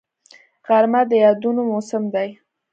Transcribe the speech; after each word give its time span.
غرمه 0.67 1.01
د 1.09 1.11
یادونو 1.23 1.61
موسم 1.71 2.03
دی 2.13 2.29